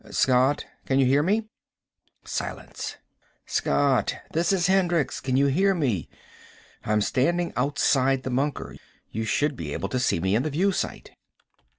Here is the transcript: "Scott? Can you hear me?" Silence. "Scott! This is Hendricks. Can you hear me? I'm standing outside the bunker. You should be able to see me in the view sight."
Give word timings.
"Scott? 0.09 0.65
Can 0.87 0.97
you 0.97 1.05
hear 1.05 1.21
me?" 1.21 1.47
Silence. 2.25 2.97
"Scott! 3.45 4.15
This 4.33 4.51
is 4.51 4.65
Hendricks. 4.65 5.19
Can 5.19 5.37
you 5.37 5.45
hear 5.45 5.75
me? 5.75 6.09
I'm 6.83 7.01
standing 7.01 7.53
outside 7.55 8.23
the 8.23 8.31
bunker. 8.31 8.77
You 9.11 9.25
should 9.25 9.55
be 9.55 9.73
able 9.73 9.89
to 9.89 9.99
see 9.99 10.19
me 10.19 10.33
in 10.33 10.41
the 10.41 10.49
view 10.49 10.71
sight." 10.71 11.11